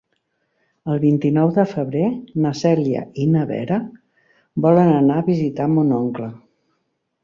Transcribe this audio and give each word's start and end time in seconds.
El 0.93 0.95
vint-i-nou 1.03 1.51
de 1.57 1.65
febrer 1.73 2.07
na 2.47 2.55
Cèlia 2.63 3.05
i 3.25 3.29
na 3.37 3.47
Vera 3.53 3.81
volen 4.69 4.93
anar 4.99 5.23
a 5.25 5.31
visitar 5.33 5.73
mon 5.79 5.99
oncle. 6.05 6.37